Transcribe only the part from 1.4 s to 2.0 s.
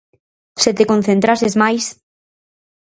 máis.